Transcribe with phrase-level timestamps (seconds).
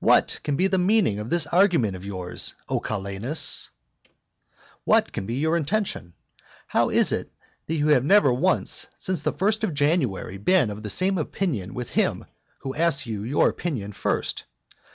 [0.00, 3.70] What can be the meaning of this argument of yours, O Calenus?
[4.84, 6.12] what can be your intention?
[6.66, 7.32] How is it
[7.68, 11.72] that you have never once since the first of January been of the same opinion
[11.72, 12.26] with him
[12.58, 14.44] who asks you your opinion first?